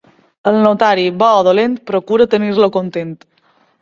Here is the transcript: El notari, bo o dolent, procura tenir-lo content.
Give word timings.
El 0.51 0.55
notari, 0.63 1.03
bo 1.23 1.27
o 1.41 1.45
dolent, 1.49 1.75
procura 1.91 2.27
tenir-lo 2.33 2.71
content. 2.79 3.13